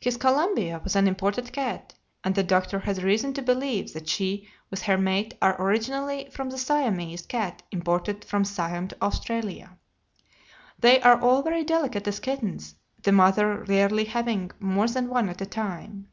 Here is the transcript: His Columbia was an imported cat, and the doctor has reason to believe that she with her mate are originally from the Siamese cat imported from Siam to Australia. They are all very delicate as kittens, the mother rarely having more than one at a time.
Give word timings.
His 0.00 0.16
Columbia 0.16 0.80
was 0.82 0.96
an 0.96 1.06
imported 1.06 1.52
cat, 1.52 1.94
and 2.24 2.34
the 2.34 2.42
doctor 2.42 2.80
has 2.80 3.00
reason 3.04 3.32
to 3.34 3.42
believe 3.42 3.92
that 3.92 4.08
she 4.08 4.48
with 4.72 4.82
her 4.82 4.98
mate 4.98 5.34
are 5.40 5.54
originally 5.62 6.28
from 6.32 6.50
the 6.50 6.58
Siamese 6.58 7.22
cat 7.24 7.62
imported 7.70 8.24
from 8.24 8.44
Siam 8.44 8.88
to 8.88 9.00
Australia. 9.00 9.78
They 10.80 11.00
are 11.02 11.20
all 11.20 11.42
very 11.42 11.62
delicate 11.62 12.08
as 12.08 12.18
kittens, 12.18 12.74
the 13.04 13.12
mother 13.12 13.62
rarely 13.68 14.06
having 14.06 14.50
more 14.58 14.88
than 14.88 15.08
one 15.08 15.28
at 15.28 15.40
a 15.42 15.46
time. 15.46 16.08